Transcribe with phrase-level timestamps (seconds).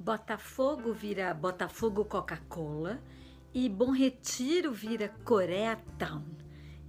[0.00, 2.98] Botafogo vira Botafogo Coca-Cola
[3.52, 6.24] e Bom Retiro vira Corea Town.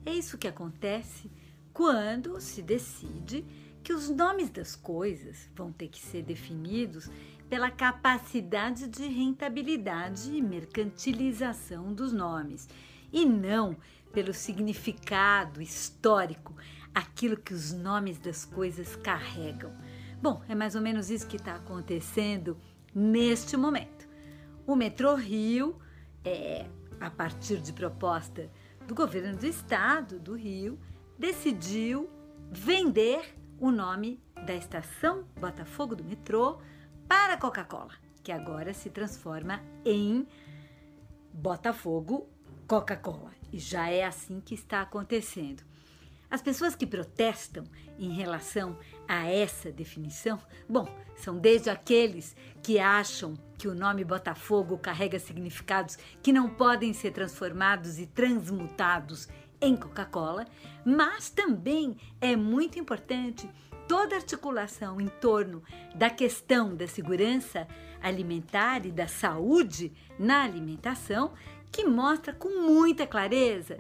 [0.06, 1.30] É isso que acontece
[1.74, 3.46] quando se decide
[3.84, 7.12] que os nomes das coisas vão ter que ser definidos
[7.50, 12.70] pela capacidade de rentabilidade e mercantilização dos nomes
[13.12, 13.76] e não
[14.14, 16.56] pelo significado histórico,
[16.96, 19.74] aquilo que os nomes das coisas carregam.
[20.22, 22.56] Bom, é mais ou menos isso que está acontecendo
[22.94, 24.08] neste momento.
[24.66, 25.80] O Metrô Rio,
[26.24, 26.66] é,
[27.00, 28.50] a partir de proposta
[28.88, 30.80] do governo do estado do Rio,
[31.18, 32.10] decidiu
[32.52, 36.60] vender o nome da estação Botafogo do metrô
[37.08, 40.28] para Coca-Cola, que agora se transforma em
[41.34, 42.28] Botafogo
[42.68, 43.32] Coca-Cola.
[43.52, 45.64] E já é assim que está acontecendo.
[46.32, 47.66] As pessoas que protestam
[48.00, 54.78] em relação a essa definição, bom, são desde aqueles que acham que o nome Botafogo
[54.78, 59.28] carrega significados que não podem ser transformados e transmutados
[59.60, 60.48] em Coca-Cola,
[60.86, 63.50] mas também é muito importante
[63.86, 65.62] toda articulação em torno
[65.94, 67.68] da questão da segurança
[68.02, 71.34] alimentar e da saúde na alimentação,
[71.70, 73.78] que mostra com muita clareza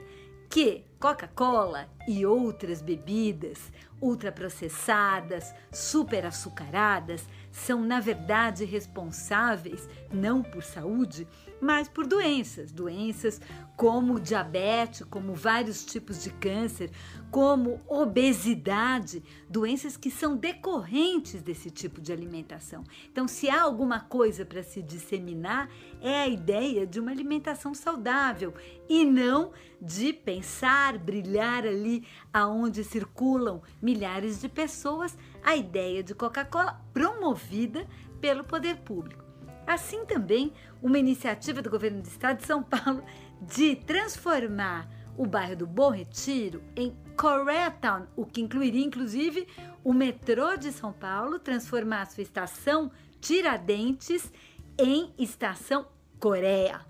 [0.49, 11.27] que Coca-Cola e outras bebidas ultraprocessadas, superaçucaradas, são na verdade responsáveis não por saúde,
[11.59, 13.39] mas por doenças, doenças
[13.77, 16.91] como diabetes, como vários tipos de câncer,
[17.29, 22.83] como obesidade, doenças que são decorrentes desse tipo de alimentação.
[23.11, 25.69] Então, se há alguma coisa para se disseminar,
[26.01, 28.53] é a ideia de uma alimentação saudável
[28.89, 36.81] e não de pensar, brilhar ali aonde circulam milhares de pessoas a ideia de Coca-Cola
[36.93, 37.87] promovida
[38.19, 39.23] pelo poder público.
[39.65, 43.03] Assim também, uma iniciativa do governo do estado de São Paulo
[43.41, 49.47] de transformar o bairro do Bom Retiro em Koreatown, o que incluiria inclusive
[49.83, 54.31] o metrô de São Paulo, transformar sua estação Tiradentes
[54.79, 55.87] em estação
[56.19, 56.81] Coreia.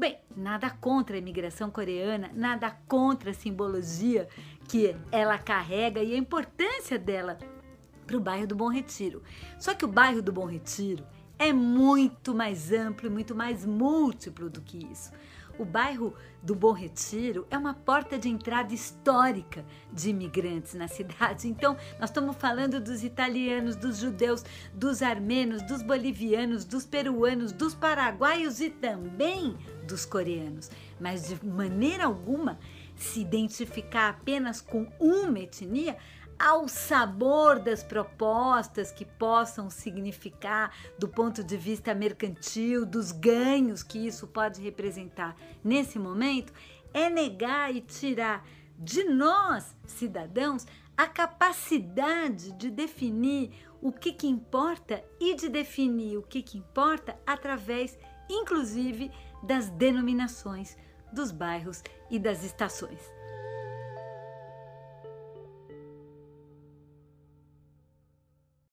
[0.00, 4.30] Bem, nada contra a imigração coreana, nada contra a simbologia
[4.66, 7.36] que ela carrega e a importância dela
[8.06, 9.22] para o bairro do Bom Retiro.
[9.58, 11.06] Só que o bairro do Bom Retiro
[11.38, 15.12] é muito mais amplo e muito mais múltiplo do que isso.
[15.60, 19.62] O bairro do Bom Retiro é uma porta de entrada histórica
[19.92, 21.48] de imigrantes na cidade.
[21.48, 27.74] Então, nós estamos falando dos italianos, dos judeus, dos armenos, dos bolivianos, dos peruanos, dos
[27.74, 29.54] paraguaios e também
[29.86, 30.70] dos coreanos.
[30.98, 32.58] Mas de maneira alguma
[32.96, 35.94] se identificar apenas com uma etnia
[36.40, 44.06] ao sabor das propostas que possam significar do ponto de vista mercantil, dos ganhos que
[44.06, 46.50] isso pode representar nesse momento,
[46.94, 48.42] é negar e tirar
[48.78, 53.50] de nós, cidadãos, a capacidade de definir
[53.82, 57.98] o que, que importa e de definir o que, que importa através,
[58.30, 59.10] inclusive,
[59.42, 60.74] das denominações
[61.12, 63.19] dos bairros e das estações.